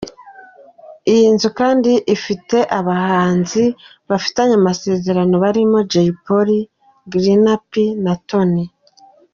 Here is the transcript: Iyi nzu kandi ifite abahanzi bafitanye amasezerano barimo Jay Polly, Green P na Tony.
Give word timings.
Iyi 1.13 1.27
nzu 1.35 1.49
kandi 1.59 1.91
ifite 2.15 2.57
abahanzi 2.79 3.63
bafitanye 4.09 4.53
amasezerano 4.57 5.35
barimo 5.43 5.77
Jay 5.91 6.09
Polly, 6.25 6.59
Green 7.11 7.45
P 7.69 7.71
na 8.05 8.13
Tony. 8.29 8.65